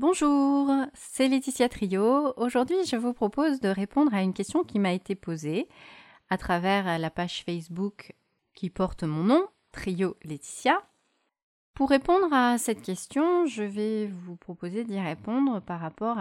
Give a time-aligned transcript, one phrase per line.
[0.00, 2.32] Bonjour, c'est Laetitia Trio.
[2.38, 5.68] Aujourd'hui, je vous propose de répondre à une question qui m'a été posée
[6.30, 8.14] à travers la page Facebook
[8.54, 10.82] qui porte mon nom, Trio Laetitia.
[11.74, 16.16] Pour répondre à cette question, je vais vous proposer d'y répondre par rapport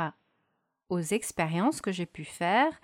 [0.89, 2.81] aux expériences que j'ai pu faire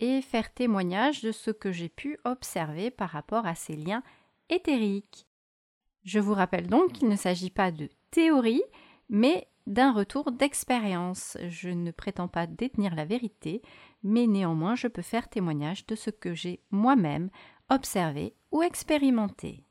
[0.00, 4.02] et faire témoignage de ce que j'ai pu observer par rapport à ces liens
[4.48, 5.26] éthériques.
[6.04, 8.62] Je vous rappelle donc qu'il ne s'agit pas de théorie,
[9.10, 11.36] mais d'un retour d'expérience.
[11.46, 13.62] Je ne prétends pas détenir la vérité,
[14.02, 17.30] mais néanmoins je peux faire témoignage de ce que j'ai moi-même
[17.68, 19.66] observé ou expérimenté.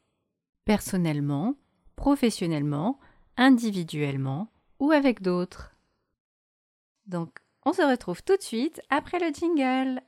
[0.65, 1.55] Personnellement,
[1.95, 2.99] professionnellement,
[3.37, 5.75] individuellement ou avec d'autres.
[7.07, 10.01] Donc, on se retrouve tout de suite après le jingle.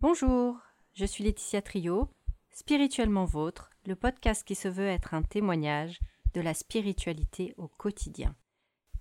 [0.00, 0.58] Bonjour,
[0.92, 2.10] je suis Laetitia Trio,
[2.50, 6.00] Spirituellement Vôtre, le podcast qui se veut être un témoignage
[6.34, 8.34] de la spiritualité au quotidien.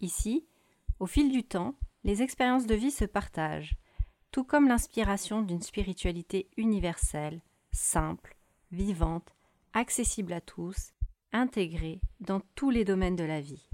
[0.02, 0.48] Ici,
[1.00, 3.76] au fil du temps, les expériences de vie se partagent,
[4.32, 8.36] tout comme l'inspiration d'une spiritualité universelle, simple,
[8.72, 9.36] vivante,
[9.74, 10.94] accessible à tous,
[11.32, 13.70] intégrée dans tous les domaines de la vie.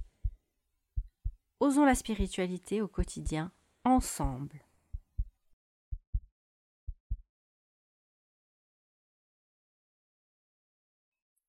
[1.59, 3.51] Osons la spiritualité au quotidien
[3.83, 4.64] ensemble.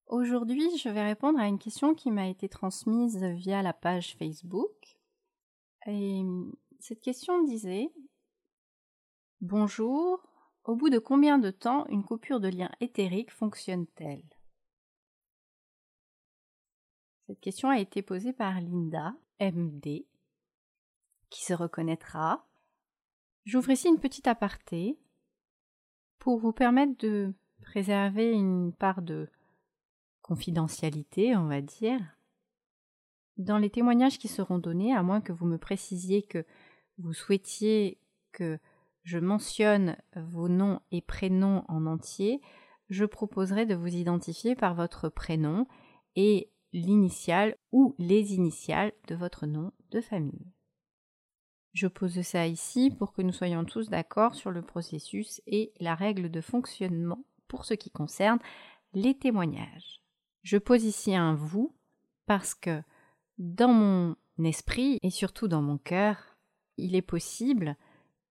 [0.06, 5.00] Aujourd'hui, je vais répondre à une question qui m'a été transmise via la page Facebook.
[5.86, 6.22] Et
[6.78, 7.90] cette question disait
[9.40, 10.22] Bonjour,
[10.62, 14.22] au bout de combien de temps une coupure de lien éthérique fonctionne-t-elle?
[17.26, 20.06] Cette question a été posée par Linda, MD,
[21.30, 22.46] qui se reconnaîtra.
[23.44, 25.00] J'ouvre ici une petite aparté
[26.20, 29.28] pour vous permettre de préserver une part de
[30.26, 32.00] confidentialité, on va dire.
[33.36, 36.44] Dans les témoignages qui seront donnés, à moins que vous me précisiez que
[36.98, 38.00] vous souhaitiez
[38.32, 38.58] que
[39.04, 42.40] je mentionne vos noms et prénoms en entier,
[42.88, 45.66] je proposerai de vous identifier par votre prénom
[46.16, 50.52] et l'initiale ou les initiales de votre nom de famille.
[51.72, 55.94] Je pose ça ici pour que nous soyons tous d'accord sur le processus et la
[55.94, 58.38] règle de fonctionnement pour ce qui concerne
[58.94, 60.05] les témoignages.
[60.46, 61.74] Je pose ici un vous
[62.26, 62.80] parce que
[63.36, 64.14] dans mon
[64.44, 66.38] esprit et surtout dans mon cœur,
[66.76, 67.76] il est possible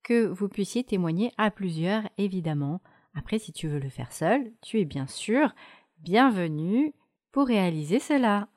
[0.01, 2.81] que vous puissiez témoigner à plusieurs, évidemment.
[3.15, 5.53] Après, si tu veux le faire seul, tu es bien sûr
[5.97, 6.93] bienvenu
[7.33, 8.47] pour réaliser cela.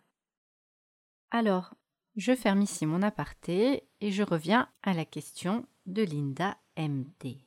[1.32, 1.74] Alors,
[2.14, 7.38] je ferme ici mon aparté et je reviens à la question de Linda MD.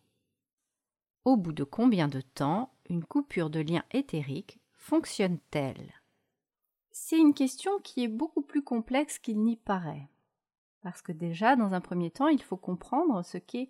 [1.24, 6.01] Au bout de combien de temps une coupure de lien éthérique fonctionne-t-elle?
[6.92, 10.10] C'est une question qui est beaucoup plus complexe qu'il n'y paraît.
[10.82, 13.70] Parce que déjà, dans un premier temps, il faut comprendre ce qu'est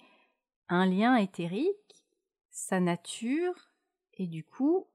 [0.70, 2.06] un lien éthérique,
[2.50, 3.72] sa nature,
[4.14, 4.88] et du coup,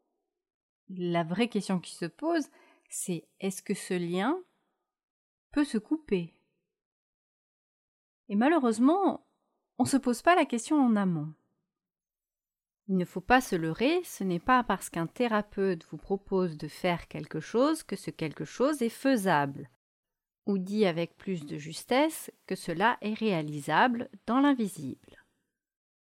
[0.88, 2.48] la vraie question qui se pose,
[2.88, 4.38] c'est est-ce que ce lien
[5.52, 6.34] peut se couper?
[8.28, 9.26] Et malheureusement,
[9.78, 11.32] on ne se pose pas la question en amont.
[12.88, 16.68] Il ne faut pas se leurrer, ce n'est pas parce qu'un thérapeute vous propose de
[16.68, 19.68] faire quelque chose que ce quelque chose est faisable,
[20.46, 25.24] ou dit avec plus de justesse que cela est réalisable dans l'invisible.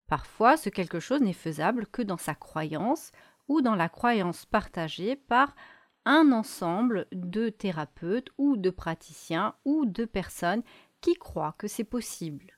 [0.08, 3.12] Parfois, ce quelque chose n'est faisable que dans sa croyance
[3.48, 5.56] ou dans la croyance partagée par
[6.06, 10.62] un ensemble de thérapeutes ou de praticiens ou de personnes
[11.02, 12.55] qui croient que c'est possible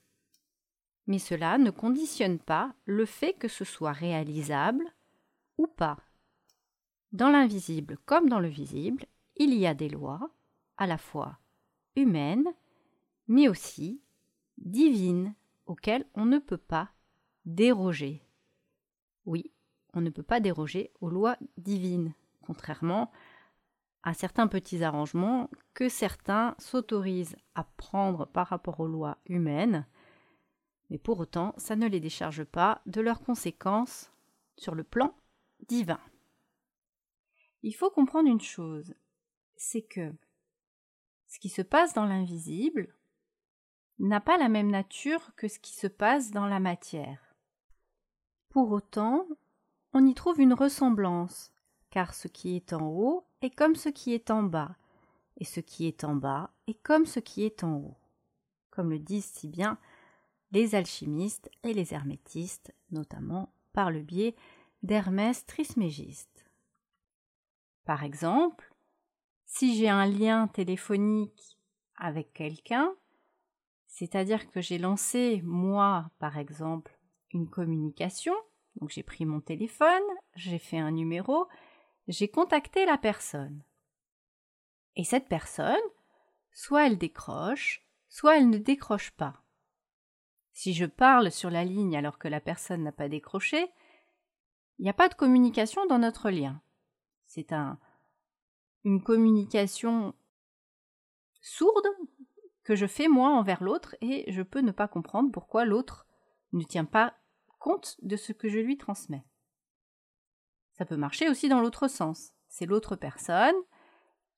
[1.07, 4.85] mais cela ne conditionne pas le fait que ce soit réalisable
[5.57, 5.97] ou pas.
[7.12, 9.06] Dans l'invisible comme dans le visible,
[9.38, 10.29] il y a des lois,
[10.78, 11.40] à la fois
[11.95, 12.47] humaines,
[13.28, 14.01] mais aussi
[14.57, 15.34] divines,
[15.66, 16.90] auxquelles on ne peut pas
[17.45, 18.22] déroger.
[19.25, 19.51] Oui,
[19.94, 23.12] on ne peut pas déroger aux lois divines, contrairement
[24.03, 29.86] à certains petits arrangements que certains s'autorisent à prendre par rapport aux lois humaines,
[30.89, 34.12] mais pour autant, ça ne les décharge pas de leurs conséquences
[34.57, 35.13] sur le plan
[35.68, 36.00] divin.
[37.63, 38.94] Il faut comprendre une chose,
[39.56, 40.13] c'est que
[41.28, 42.95] ce qui se passe dans l'invisible
[44.00, 47.36] n'a pas la même nature que ce qui se passe dans la matière.
[48.50, 49.28] Pour autant,
[49.94, 51.51] on y trouve une ressemblance,
[51.89, 54.75] car ce qui est en haut est comme ce qui est en bas,
[55.38, 57.98] et ce qui est en bas est comme ce qui est en haut.
[58.69, 59.78] Comme le disent si bien
[60.52, 64.36] les alchimistes et les hermétistes, notamment par le biais
[64.84, 66.46] d'Hermès Trismégiste.
[67.86, 68.74] Par exemple,
[69.46, 71.58] si j'ai un lien téléphonique
[71.96, 72.94] avec quelqu'un,
[73.88, 77.00] c'est-à-dire que j'ai lancé, moi, par exemple,
[77.32, 78.36] une communication,
[78.76, 80.04] donc j'ai pris mon téléphone,
[80.36, 81.48] j'ai fait un numéro,
[82.08, 83.64] j'ai contacté la personne.
[84.96, 85.76] Et cette personne,
[86.52, 89.44] soit elle décroche, soit elle ne décroche pas.
[90.57, 93.71] Si je parle sur la ligne alors que la personne n'a pas décroché,
[94.80, 96.63] il n'y a pas de communication dans notre lien.
[97.27, 97.77] C'est un,
[98.83, 100.15] une communication
[101.42, 101.86] sourde
[102.63, 106.07] que je fais moi envers l'autre et je peux ne pas comprendre pourquoi l'autre
[106.54, 107.13] ne tient pas
[107.60, 109.27] compte de ce que je lui transmets.
[110.71, 112.31] Ça peut marcher aussi dans l'autre sens.
[112.48, 113.56] C'est l'autre personne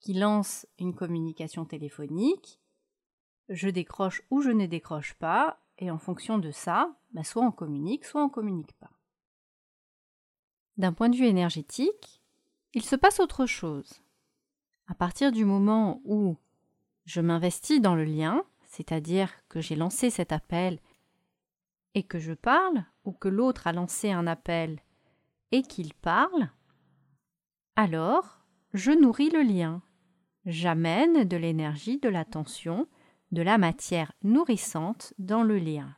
[0.01, 2.60] qui lance une communication téléphonique,
[3.48, 7.52] je décroche ou je ne décroche pas, et en fonction de ça, bah, soit on
[7.52, 8.92] communique, soit on communique pas.
[10.78, 12.22] D'un point de vue énergétique,
[12.74, 14.02] il se passe autre chose.
[14.88, 16.38] À partir du moment où
[17.06, 20.80] je m'investis dans le lien, c'est-à-dire que j'ai lancé cet appel
[21.96, 24.80] et que je parle, ou que l'autre a lancé un appel
[25.52, 26.50] et qu'il parle,
[27.75, 29.82] alors je nourris le lien.
[30.46, 32.88] J'amène de l'énergie, de l'attention,
[33.31, 35.96] de la matière nourrissante dans le lien.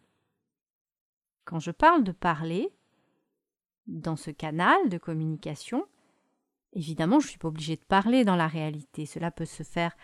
[1.45, 2.72] Quand je parle de parler,
[3.88, 5.86] dans ce canal de communication,
[6.74, 9.06] évidemment, je ne suis pas obligée de parler dans la réalité.
[9.06, 9.95] Cela peut se faire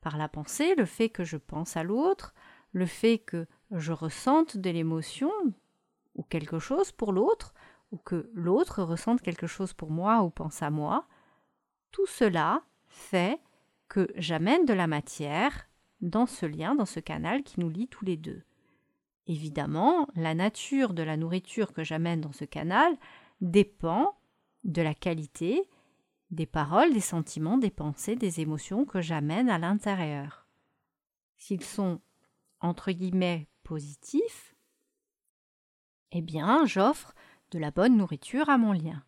[0.00, 2.34] par la pensée, le fait que je pense à l'autre,
[2.72, 5.32] le fait que je ressente de l'émotion
[6.14, 7.54] ou quelque chose pour l'autre,
[7.92, 11.06] ou que l'autre ressente quelque chose pour moi ou pense à moi,
[11.90, 13.40] tout cela fait
[13.88, 15.68] que j'amène de la matière
[16.00, 18.42] dans ce lien, dans ce canal qui nous lie tous les deux.
[19.26, 22.96] Évidemment, la nature de la nourriture que j'amène dans ce canal
[23.40, 24.16] dépend
[24.64, 25.68] de la qualité
[26.30, 30.46] des paroles, des sentiments, des pensées, des émotions que j'amène à l'intérieur.
[31.36, 32.00] S'ils sont,
[32.60, 34.54] entre guillemets, positifs,
[36.12, 37.14] eh bien, j'offre
[37.50, 39.02] de la bonne nourriture à mon lien.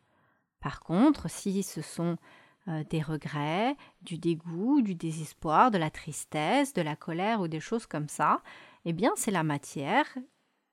[0.61, 2.17] Par contre, si ce sont
[2.69, 7.61] euh, des regrets, du dégoût, du désespoir, de la tristesse, de la colère ou des
[7.61, 8.41] choses comme ça,
[8.85, 10.07] eh bien, c'est la matière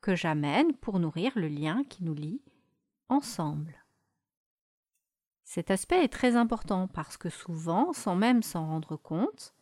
[0.01, 2.41] que j'amène pour nourrir le lien qui nous lie
[3.09, 3.83] ensemble.
[5.44, 9.56] Cet aspect est très important parce que souvent, sans même s'en rendre compte,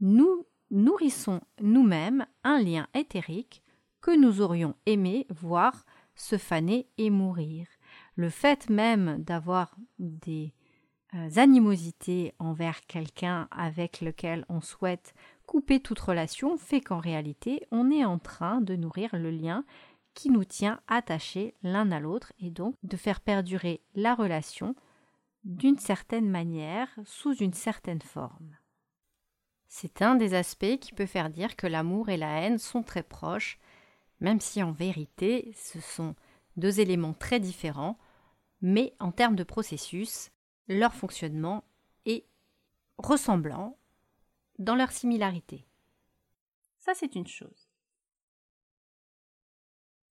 [0.00, 3.62] nous nourrissons nous-mêmes un lien éthérique
[4.00, 5.84] que nous aurions aimé voir
[6.14, 7.66] se faner et mourir.
[8.14, 10.54] Le fait même d'avoir des
[11.36, 15.14] animosités envers quelqu'un avec lequel on souhaite
[15.46, 19.64] couper toute relation fait qu'en réalité on est en train de nourrir le lien
[20.14, 24.74] qui nous tient attachés l'un à l'autre et donc de faire perdurer la relation
[25.44, 28.56] d'une certaine manière, sous une certaine forme.
[29.68, 33.02] C'est un des aspects qui peut faire dire que l'amour et la haine sont très
[33.02, 33.58] proches,
[34.20, 36.16] même si en vérité ce sont
[36.56, 37.98] deux éléments très différents,
[38.60, 40.30] mais en termes de processus,
[40.68, 41.64] leur fonctionnement
[42.06, 42.24] est
[42.98, 43.78] ressemblant
[44.58, 45.66] dans leur similarité.
[46.78, 47.68] Ça, c'est une chose.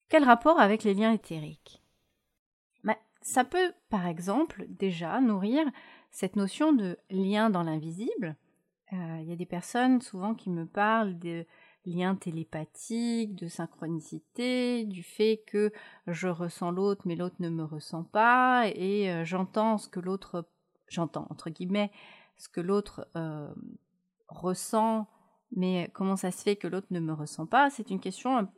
[0.10, 1.82] Quel rapport avec les liens éthériques?
[3.28, 5.66] Ça peut, par exemple, déjà nourrir
[6.12, 8.38] cette notion de lien dans l'invisible.
[8.94, 11.46] Euh, il y a des personnes souvent qui me parlent de
[11.86, 15.74] liens télépathiques, de synchronicité, du fait que
[16.08, 20.48] je ressens l'autre mais l'autre ne me ressent pas et euh, j'entends ce que l'autre
[20.88, 21.92] j'entends entre guillemets
[22.38, 23.54] ce que l'autre euh,
[24.28, 25.08] ressent
[25.52, 28.52] mais comment ça se fait que l'autre ne me ressent pas C'est une question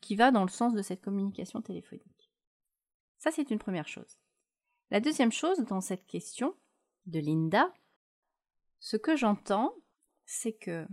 [0.00, 2.32] qui va dans le sens de cette communication téléphonique.
[3.18, 4.18] Ça, c'est une première chose.
[4.90, 6.54] La deuxième chose dans cette question
[7.06, 7.72] de Linda,
[8.80, 9.74] ce que j'entends,
[10.26, 10.86] c'est que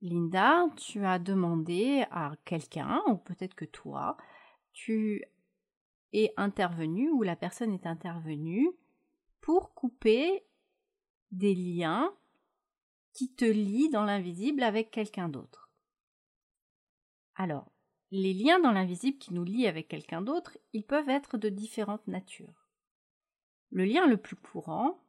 [0.00, 4.16] Linda, tu as demandé à quelqu'un, ou peut-être que toi,
[4.72, 5.24] tu
[6.12, 8.70] es intervenu ou la personne est intervenue
[9.48, 10.46] pour couper
[11.30, 12.14] des liens
[13.14, 15.70] qui te lient dans l'invisible avec quelqu'un d'autre.
[17.34, 17.72] Alors,
[18.10, 22.06] les liens dans l'invisible qui nous lient avec quelqu'un d'autre, ils peuvent être de différentes
[22.08, 22.68] natures.
[23.70, 25.02] Le lien le plus courant,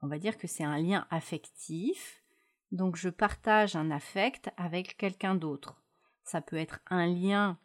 [0.00, 2.24] on va dire que c'est un lien affectif,
[2.72, 5.84] donc je partage un affect avec quelqu'un d'autre.
[6.24, 7.58] Ça peut être un lien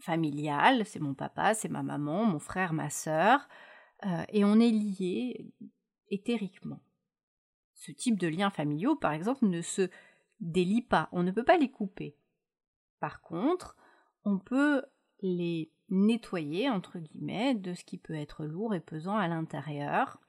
[0.00, 3.50] familial, c'est mon papa, c'est ma maman, mon frère, ma sœur,
[4.06, 5.52] euh, et on est liés
[6.10, 6.80] éthériquement.
[7.74, 9.88] Ce type de liens familiaux, par exemple, ne se
[10.40, 12.16] délie pas, on ne peut pas les couper.
[13.00, 13.76] Par contre,
[14.24, 14.82] on peut
[15.20, 20.20] les nettoyer, entre guillemets, de ce qui peut être lourd et pesant à l'intérieur.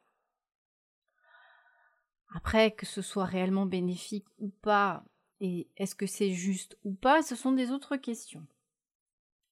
[2.34, 5.04] Après, que ce soit réellement bénéfique ou pas,
[5.42, 8.46] Et est-ce que c'est juste ou pas Ce sont des autres questions.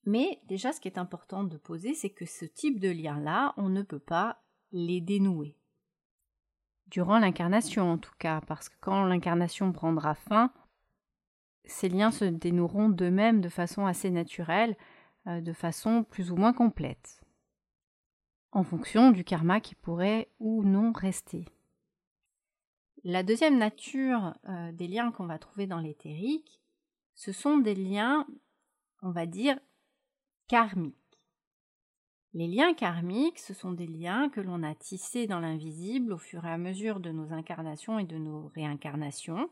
[0.08, 3.68] Mais déjà, ce qui est important de poser, c'est que ce type de lien-là, on
[3.68, 5.58] ne peut pas les dénouer.
[6.88, 10.54] Durant l'incarnation, en tout cas, parce que quand l'incarnation prendra fin,
[11.66, 14.78] ces liens se dénoueront d'eux-mêmes de façon assez naturelle,
[15.28, 17.22] euh, de façon plus ou moins complète,
[18.54, 21.44] en fonction du karma qui pourrait ou non rester.
[23.04, 26.62] La deuxième nature euh, des liens qu'on va trouver dans l'éthérique,
[27.14, 28.26] ce sont des liens,
[29.02, 29.60] on va dire,
[30.48, 30.96] karmiques.
[32.34, 36.46] Les liens karmiques, ce sont des liens que l'on a tissés dans l'invisible au fur
[36.46, 39.50] et à mesure de nos incarnations et de nos réincarnations,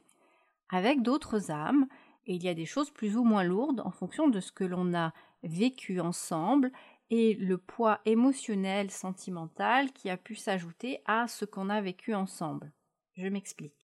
[0.70, 1.88] avec d'autres âmes,
[2.28, 4.64] et il y a des choses plus ou moins lourdes en fonction de ce que
[4.64, 6.72] l'on a vécu ensemble
[7.10, 12.72] et le poids émotionnel, sentimental qui a pu s'ajouter à ce qu'on a vécu ensemble.
[13.14, 13.88] Je m'explique.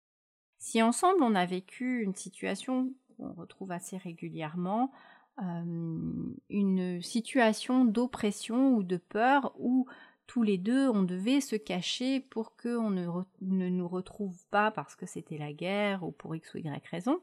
[0.59, 4.93] Si ensemble on a vécu une situation qu'on retrouve assez régulièrement,
[5.39, 9.87] une situation d'oppression ou de peur où
[10.27, 13.07] tous les deux on devait se cacher pour qu'on ne,
[13.41, 17.21] ne, nous retrouve pas parce que c'était la guerre ou pour X ou Y raison,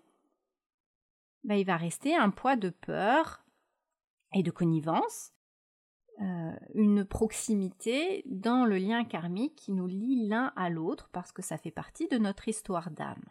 [1.44, 3.46] ben, il va rester un poids de peur
[4.34, 5.32] et de connivence,
[6.22, 11.42] euh, une proximité dans le lien karmique qui nous lie l'un à l'autre parce que
[11.42, 13.24] ça fait partie de notre histoire d'âme.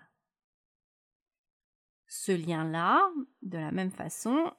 [2.06, 3.00] Ce lien-là,
[3.42, 4.52] de la même façon,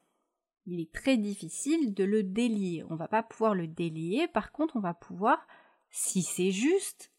[0.65, 2.83] il est très difficile de le délier.
[2.89, 5.47] On va pas pouvoir le délier, par contre, on va pouvoir,
[5.89, 7.11] si c'est juste,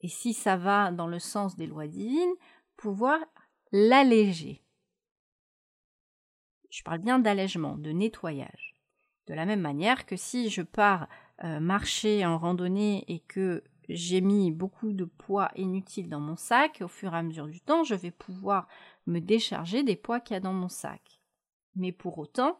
[0.00, 2.34] et si ça va dans le sens des lois divines,
[2.76, 3.18] pouvoir
[3.70, 4.62] l'alléger.
[6.70, 8.74] Je parle bien d'allègement, de nettoyage.
[9.26, 11.08] De la même manière que si je pars
[11.44, 16.80] euh, marcher en randonnée et que j'ai mis beaucoup de poids inutiles dans mon sac,
[16.82, 18.66] au fur et à mesure du temps, je vais pouvoir
[19.06, 21.11] me décharger des poids qu'il y a dans mon sac.
[21.76, 22.58] Mais pour autant,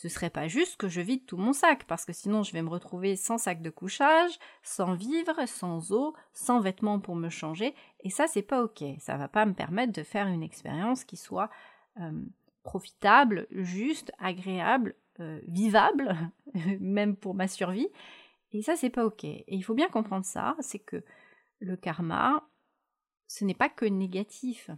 [0.00, 2.62] ce serait pas juste que je vide tout mon sac, parce que sinon je vais
[2.62, 7.74] me retrouver sans sac de couchage, sans vivre, sans eau, sans vêtements pour me changer,
[8.04, 8.84] et ça c'est pas ok.
[9.00, 11.50] Ça va pas me permettre de faire une expérience qui soit
[11.98, 12.12] euh,
[12.62, 16.16] profitable, juste, agréable, euh, vivable,
[16.78, 17.88] même pour ma survie.
[18.52, 19.24] Et ça c'est pas ok.
[19.24, 21.02] Et il faut bien comprendre ça, c'est que
[21.58, 22.48] le karma,
[23.26, 24.70] ce n'est pas que négatif.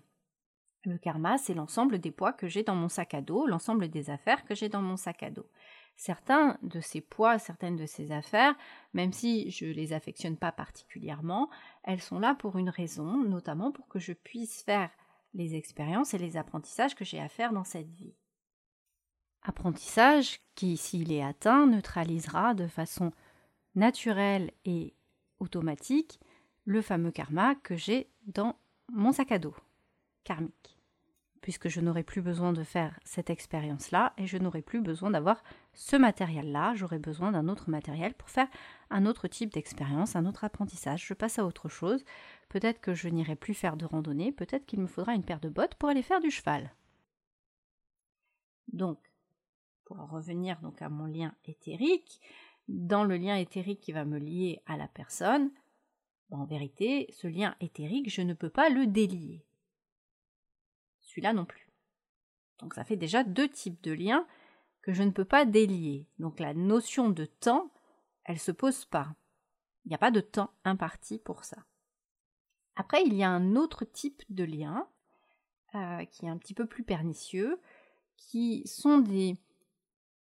[0.84, 4.08] Le karma, c'est l'ensemble des poids que j'ai dans mon sac à dos, l'ensemble des
[4.08, 5.46] affaires que j'ai dans mon sac à dos.
[5.96, 8.54] Certains de ces poids, certaines de ces affaires,
[8.94, 11.50] même si je les affectionne pas particulièrement,
[11.84, 14.90] elles sont là pour une raison, notamment pour que je puisse faire
[15.34, 18.14] les expériences et les apprentissages que j'ai à faire dans cette vie.
[19.42, 23.12] Apprentissage qui, s'il est atteint, neutralisera de façon
[23.74, 24.94] naturelle et
[25.40, 26.20] automatique
[26.64, 28.56] le fameux karma que j'ai dans
[28.88, 29.54] mon sac à dos
[30.24, 30.78] karmique,
[31.40, 35.42] puisque je n'aurai plus besoin de faire cette expérience-là et je n'aurai plus besoin d'avoir
[35.72, 38.48] ce matériel-là, j'aurai besoin d'un autre matériel pour faire
[38.90, 42.04] un autre type d'expérience, un autre apprentissage, je passe à autre chose,
[42.48, 45.48] peut-être que je n'irai plus faire de randonnée, peut-être qu'il me faudra une paire de
[45.48, 46.74] bottes pour aller faire du cheval.
[48.72, 48.98] Donc,
[49.84, 52.20] pour en revenir donc à mon lien éthérique,
[52.68, 55.50] dans le lien éthérique qui va me lier à la personne,
[56.30, 59.44] en vérité, ce lien éthérique, je ne peux pas le délier
[61.10, 61.68] celui-là non plus.
[62.60, 64.26] Donc ça fait déjà deux types de liens
[64.82, 66.06] que je ne peux pas délier.
[66.18, 67.70] Donc la notion de temps,
[68.24, 69.14] elle se pose pas.
[69.84, 71.58] Il n'y a pas de temps imparti pour ça.
[72.76, 74.88] Après, il y a un autre type de lien
[75.74, 77.60] euh, qui est un petit peu plus pernicieux,
[78.16, 79.36] qui sont des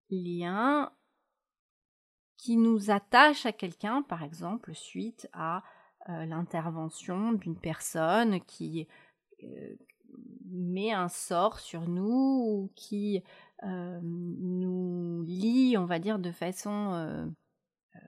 [0.10, 0.92] liens
[2.38, 5.64] qui nous attachent à quelqu'un, par exemple, suite à
[6.10, 8.88] euh, l'intervention d'une personne qui,
[9.44, 9.76] euh,
[10.46, 13.24] met un sort sur nous ou qui
[13.64, 17.26] euh, nous lie, on va dire, de façon euh,
[17.96, 18.00] euh,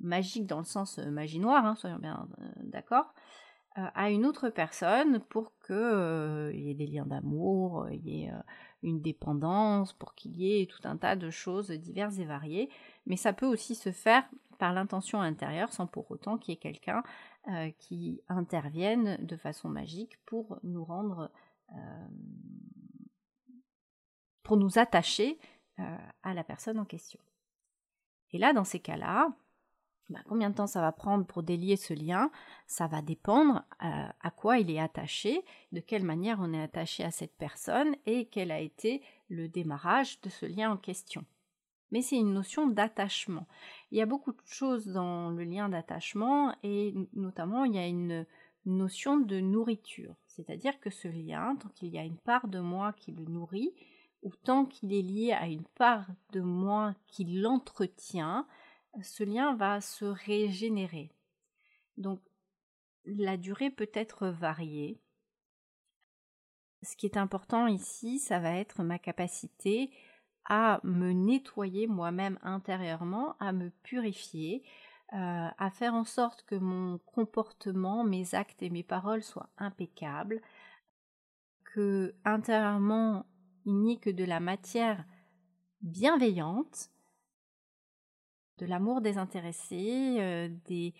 [0.00, 2.28] magique dans le sens magie noire, hein, soyons bien
[2.62, 3.14] d'accord,
[3.74, 8.32] à une autre personne pour qu'il y ait des liens d'amour, il y ait
[8.82, 12.68] une dépendance, pour qu'il y ait tout un tas de choses diverses et variées.
[13.06, 14.24] Mais ça peut aussi se faire
[14.58, 17.02] par l'intention intérieure sans pour autant qu'il y ait quelqu'un
[17.78, 21.30] qui intervienne de façon magique pour nous rendre
[21.74, 22.06] euh,
[24.42, 25.38] pour nous attacher
[25.78, 27.20] euh, à la personne en question.
[28.32, 29.32] Et là, dans ces cas-là,
[30.10, 32.30] bah, combien de temps ça va prendre pour délier ce lien?
[32.66, 37.04] Ça va dépendre euh, à quoi il est attaché, de quelle manière on est attaché
[37.04, 41.24] à cette personne et quel a été le démarrage de ce lien en question.
[41.92, 43.46] Mais c'est une notion d'attachement.
[43.92, 47.86] Il y a beaucoup de choses dans le lien d'attachement et notamment il y a
[47.86, 48.26] une
[48.64, 50.16] notion de nourriture.
[50.26, 53.74] C'est-à-dire que ce lien, tant qu'il y a une part de moi qui le nourrit,
[54.22, 58.46] ou tant qu'il est lié à une part de moi qui l'entretient,
[59.02, 61.10] ce lien va se régénérer.
[61.98, 62.20] Donc
[63.04, 65.00] la durée peut être variée.
[66.82, 69.90] Ce qui est important ici, ça va être ma capacité
[70.44, 74.62] à me nettoyer moi-même intérieurement, à me purifier,
[75.12, 80.40] euh, à faire en sorte que mon comportement, mes actes et mes paroles soient impeccables,
[81.64, 83.26] que intérieurement
[83.64, 85.04] il n'y ait que de la matière
[85.82, 86.90] bienveillante,
[88.58, 90.92] de l'amour désintéressé, euh, de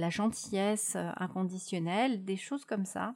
[0.00, 3.14] la gentillesse euh, inconditionnelle, des choses comme ça.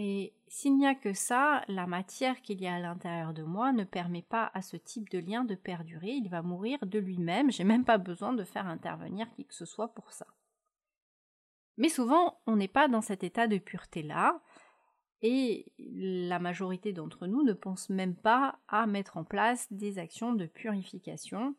[0.00, 3.72] Et s'il n'y a que ça, la matière qu'il y a à l'intérieur de moi
[3.72, 7.50] ne permet pas à ce type de lien de perdurer, il va mourir de lui-même,
[7.50, 10.26] j'ai même pas besoin de faire intervenir qui que ce soit pour ça.
[11.78, 14.40] Mais souvent, on n'est pas dans cet état de pureté-là,
[15.20, 20.32] et la majorité d'entre nous ne pense même pas à mettre en place des actions
[20.32, 21.56] de purification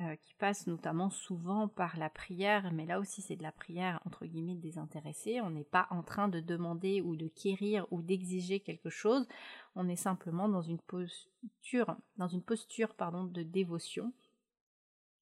[0.00, 4.00] euh, qui passe notamment souvent par la prière, mais là aussi c'est de la prière
[4.06, 5.40] entre guillemets désintéressée.
[5.42, 9.28] On n'est pas en train de demander ou de quérir ou d'exiger quelque chose.
[9.74, 14.12] On est simplement dans une posture, dans une posture pardon, de dévotion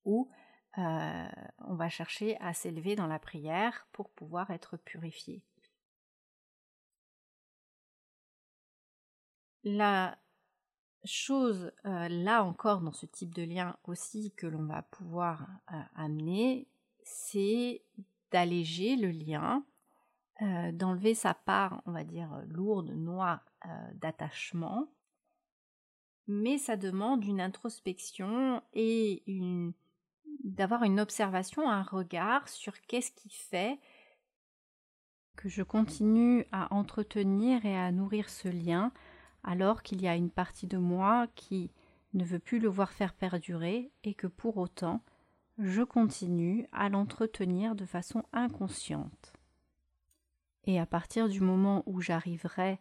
[0.04, 0.30] où
[0.78, 1.26] euh,
[1.58, 5.42] on va chercher à s'élever dans la prière pour pouvoir être purifié.
[11.04, 15.76] Chose euh, là encore dans ce type de lien aussi que l'on va pouvoir euh,
[15.94, 16.66] amener,
[17.02, 17.82] c'est
[18.30, 19.64] d'alléger le lien,
[20.42, 23.44] euh, d'enlever sa part, on va dire, lourde, noire
[23.94, 24.88] d'attachement.
[26.28, 29.24] Mais ça demande une introspection et
[30.44, 33.80] d'avoir une observation, un regard sur qu'est-ce qui fait
[35.36, 38.92] que je continue à entretenir et à nourrir ce lien
[39.42, 41.70] alors qu'il y a une partie de moi qui
[42.14, 45.02] ne veut plus le voir faire perdurer et que pour autant
[45.58, 49.32] je continue à l'entretenir de façon inconsciente.
[50.64, 52.78] Et à partir du moment où j'arriverai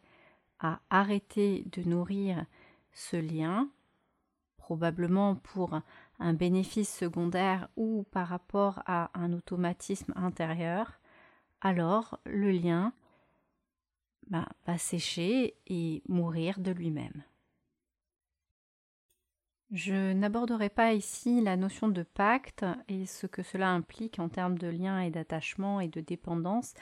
[0.60, 2.46] à arrêter de nourrir
[2.92, 3.70] ce lien,
[4.58, 5.80] probablement pour
[6.20, 11.00] un bénéfice secondaire ou par rapport à un automatisme intérieur,
[11.62, 12.94] alors le lien
[14.30, 17.24] bah, va sécher et mourir de lui-même.
[19.72, 24.58] Je n'aborderai pas ici la notion de pacte et ce que cela implique en termes
[24.58, 26.74] de lien et d'attachement et de dépendance,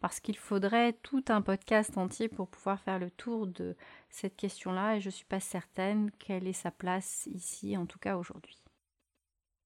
[0.00, 3.76] parce qu'il faudrait tout un podcast entier pour pouvoir faire le tour de
[4.10, 8.00] cette question-là et je ne suis pas certaine quelle est sa place ici, en tout
[8.00, 8.60] cas aujourd'hui.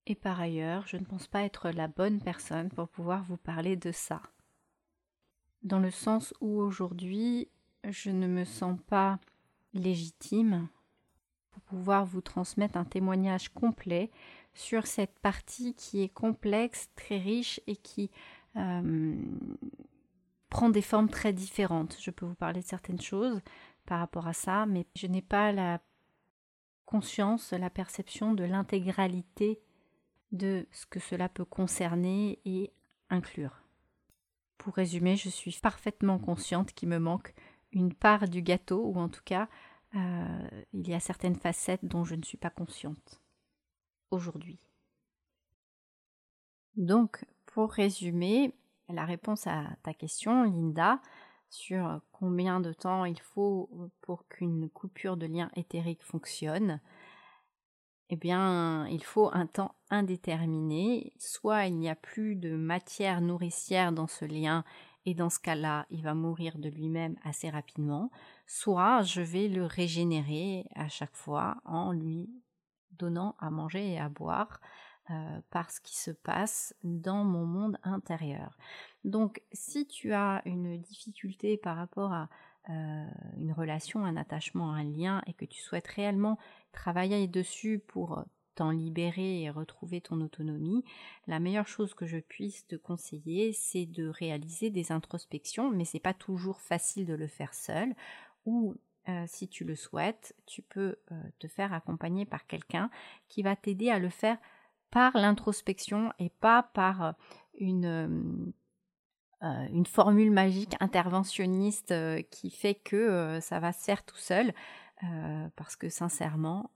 [0.07, 3.77] Et par ailleurs, je ne pense pas être la bonne personne pour pouvoir vous parler
[3.77, 4.21] de ça
[5.67, 7.49] dans le sens où aujourd'hui
[7.85, 9.19] je ne me sens pas
[9.75, 10.69] légitime
[11.51, 14.11] pour pouvoir vous transmettre un témoignage complet
[14.55, 18.11] sur cette partie qui est complexe, très riche et qui
[18.57, 19.17] euh,
[20.51, 21.97] prend des formes très différentes.
[22.01, 23.41] Je peux vous parler de certaines choses
[23.87, 25.81] par rapport à ça, mais je n'ai pas la
[26.85, 29.61] conscience, la perception de l'intégralité
[30.31, 32.73] de ce que cela peut concerner et
[33.11, 33.66] inclure.
[34.59, 37.35] Pour résumer, je suis parfaitement consciente qu'il me manque
[37.73, 39.49] une part du gâteau, ou en tout cas,
[39.95, 43.21] euh, il y a certaines facettes dont je ne suis pas consciente
[44.11, 44.59] aujourd'hui.
[46.77, 48.55] Donc, pour résumer,
[48.89, 51.01] la réponse à ta question, Linda,
[51.49, 56.81] sur combien de temps il faut pour qu'une coupure de lien éthérique fonctionne,
[58.09, 61.13] eh bien, il faut un temps indéterminé.
[61.19, 64.65] Soit il n'y a plus de matière nourricière dans ce lien
[65.07, 68.11] et dans ce cas-là, il va mourir de lui-même assez rapidement.
[68.47, 72.29] Soit je vais le régénérer à chaque fois en lui
[72.93, 74.61] donnant à manger et à boire
[75.11, 78.57] euh, par ce qui se passe dans mon monde intérieur.
[79.05, 82.29] Donc, si tu as une difficulté par rapport à
[82.71, 83.07] euh,
[83.39, 86.39] une relation, un attachement, un lien et que tu souhaites réellement
[86.73, 88.25] travailler dessus pour
[88.57, 90.83] t'en libérer et retrouver ton autonomie,
[91.27, 96.01] la meilleure chose que je puisse te conseiller, c'est de réaliser des introspections, mais c'est
[96.01, 97.95] pas toujours facile de le faire seul.
[98.47, 98.75] Ou
[99.09, 102.91] euh, si tu le souhaites, tu peux euh, te faire accompagner par quelqu'un
[103.29, 104.39] qui va t'aider à le faire
[104.91, 107.15] par l'introspection et pas par
[107.59, 108.53] une
[109.43, 114.17] euh, une formule magique interventionniste euh, qui fait que euh, ça va se faire tout
[114.17, 114.53] seul,
[115.57, 116.71] parce que sincèrement,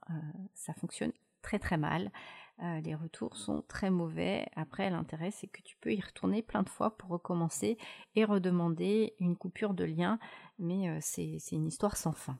[0.53, 2.11] ça fonctionne très très mal.
[2.59, 4.45] les retours sont très mauvais.
[4.55, 7.79] Après, l'intérêt, c'est que tu peux y retourner plein de fois pour recommencer
[8.13, 10.19] et redemander une coupure de lien,
[10.59, 12.37] mais c'est une histoire sans fin.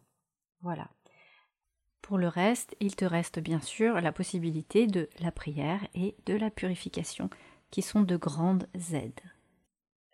[0.62, 0.88] Voilà.
[2.04, 6.36] Pour le reste, il te reste bien sûr la possibilité de la prière et de
[6.36, 7.32] la purification,
[7.72, 9.20] qui sont de grandes aides.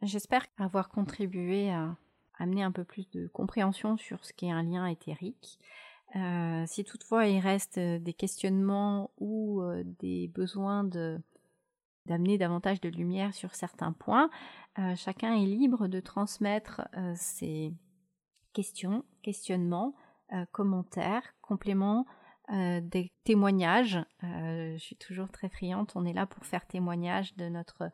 [0.01, 1.97] J'espère avoir contribué à
[2.37, 5.59] amener un peu plus de compréhension sur ce qu'est un lien éthérique.
[6.15, 11.19] Euh, si toutefois il reste euh, des questionnements ou euh, des besoins de
[12.05, 14.29] d'amener davantage de lumière sur certains points,
[14.95, 17.73] chacun est libre de transmettre ses
[18.53, 19.93] questions, questionnements,
[20.53, 22.05] commentaires, compléments,
[22.49, 23.99] des témoignages.
[24.21, 27.91] je suis toujours très friande, on est là pour faire témoignage de notre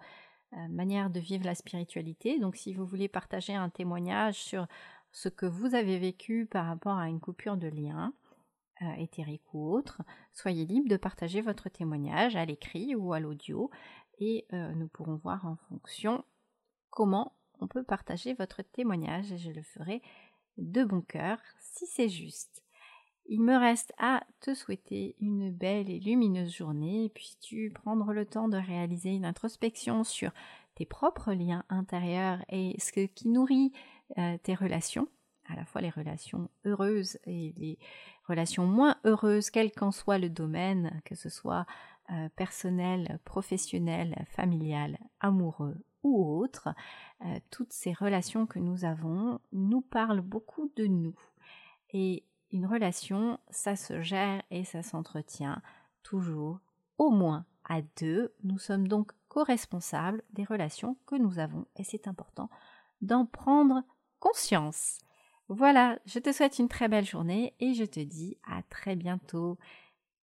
[0.69, 2.39] manière de vivre la spiritualité.
[2.39, 4.67] Donc si vous voulez partager un témoignage sur
[5.11, 8.13] ce que vous avez vécu par rapport à une coupure de lien,
[8.81, 10.01] euh, éthérique ou autre,
[10.33, 13.69] soyez libre de partager votre témoignage à l'écrit ou à l'audio
[14.19, 16.25] et euh, nous pourrons voir en fonction
[16.89, 20.01] comment on peut partager votre témoignage et je le ferai
[20.57, 22.63] de bon cœur si c'est juste.
[23.25, 28.49] Il me reste à te souhaiter une belle et lumineuse journée, puis-tu prendre le temps
[28.49, 30.31] de réaliser une introspection sur
[30.75, 33.71] tes propres liens intérieurs et ce qui nourrit
[34.17, 35.07] euh, tes relations,
[35.47, 37.79] à la fois les relations heureuses et les
[38.27, 41.65] relations moins heureuses, quel qu'en soit le domaine, que ce soit
[42.11, 46.69] euh, personnel, professionnel, familial, amoureux ou autre,
[47.21, 51.15] euh, toutes ces relations que nous avons nous parlent beaucoup de nous.
[52.53, 55.61] Une relation, ça se gère et ça s'entretient
[56.03, 56.59] toujours
[56.97, 58.33] au moins à deux.
[58.43, 62.49] Nous sommes donc co-responsables des relations que nous avons et c'est important
[63.01, 63.83] d'en prendre
[64.19, 64.99] conscience.
[65.49, 69.57] Voilà, je te souhaite une très belle journée et je te dis à très bientôt.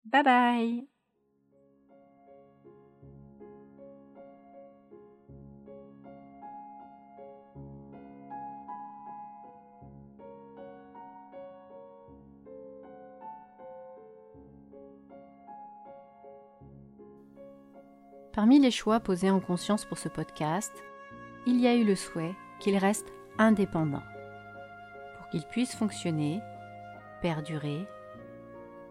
[0.05, 0.92] Bye bye
[18.33, 20.83] Parmi les choix posés en conscience pour ce podcast,
[21.45, 24.01] il y a eu le souhait qu'il reste indépendant.
[25.17, 26.41] Pour qu'il puisse fonctionner,
[27.21, 27.87] perdurer,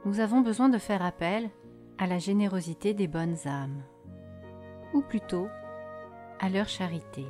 [0.04, 1.50] nous avons besoin de faire appel
[1.98, 3.82] à la générosité des bonnes âmes,
[4.94, 5.48] ou plutôt
[6.38, 7.26] à leur charité.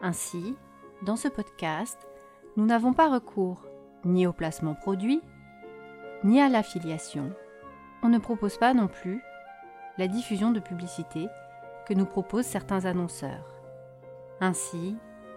[0.00, 0.56] Ainsi,
[1.02, 1.98] dans ce podcast,
[2.56, 3.64] nous n'avons pas recours
[4.04, 5.22] ni au placement produit,
[6.22, 7.32] ni à l'affiliation.
[8.04, 9.20] On ne propose pas non plus
[9.98, 11.28] la diffusion de publicité
[11.86, 13.60] que nous proposent certains annonceurs.
[14.40, 14.96] Ainsi,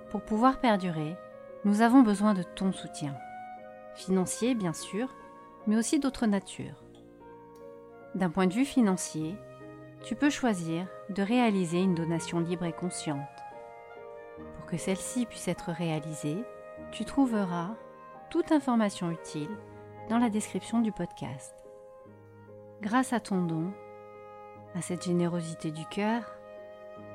[0.09, 1.15] pour pouvoir perdurer,
[1.65, 3.15] nous avons besoin de ton soutien.
[3.95, 5.13] Financier, bien sûr,
[5.65, 6.83] mais aussi d'autres natures.
[8.15, 9.35] D'un point de vue financier,
[10.03, 13.19] tu peux choisir de réaliser une donation libre et consciente.
[14.55, 16.43] Pour que celle-ci puisse être réalisée,
[16.91, 17.75] tu trouveras
[18.29, 19.49] toute information utile
[20.09, 21.53] dans la description du podcast.
[22.81, 23.73] Grâce à ton don,
[24.75, 26.23] à cette générosité du cœur,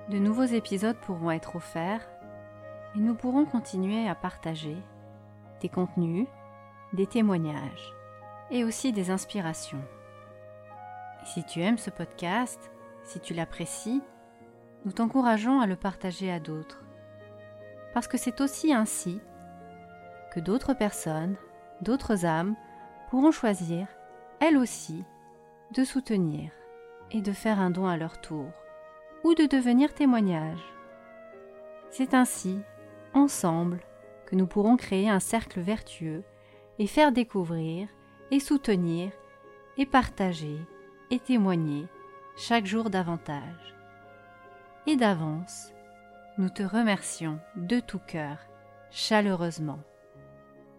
[0.09, 2.07] de nouveaux épisodes pourront être offerts
[2.97, 4.77] et nous pourrons continuer à partager
[5.61, 6.27] des contenus,
[6.93, 7.95] des témoignages
[8.51, 9.83] et aussi des inspirations.
[11.25, 12.71] si tu aimes ce podcast,
[13.05, 14.03] si tu l'apprécies,
[14.85, 16.83] nous t'encourageons à le partager à d'autres.
[17.95, 19.21] Parce que c'est aussi ainsi
[20.33, 21.37] que d'autres personnes,
[21.81, 22.57] d'autres âmes
[23.11, 23.87] pourront choisir,
[24.41, 25.05] elles aussi,
[25.73, 26.51] de soutenir
[27.13, 28.51] et de faire un don à leur tour,
[29.25, 30.63] ou de devenir témoignage.
[31.91, 32.59] C'est ainsi,
[33.15, 33.81] ensemble,
[34.27, 36.25] que nous pourrons créer un cercle vertueux
[36.79, 37.89] et faire découvrir
[38.31, 39.13] et soutenir
[39.77, 40.59] et partager
[41.11, 41.87] et témoigner
[42.37, 43.75] chaque jour davantage.
[44.87, 45.73] Et d'avance,
[46.39, 48.39] nous te remercions de tout cœur,
[48.91, 49.81] chaleureusement,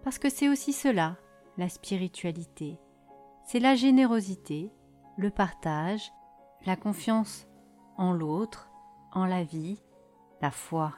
[0.04, 1.16] parce que c'est aussi cela,
[1.58, 2.80] la spiritualité,
[3.46, 4.72] c'est la générosité,
[5.18, 6.12] le partage
[6.66, 7.48] la confiance
[7.98, 8.70] en l'autre,
[9.12, 9.82] en la vie,
[10.42, 10.94] la foi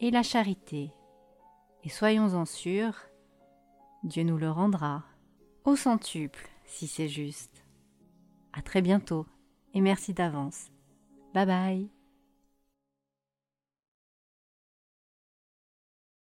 [0.00, 0.92] et la charité.
[1.84, 2.94] Et soyons-en sûrs,
[4.04, 5.04] Dieu nous le rendra
[5.64, 7.64] au centuple si c'est juste.
[8.52, 9.26] À très bientôt
[9.74, 10.68] et merci d'avance.
[11.34, 11.97] Bye bye.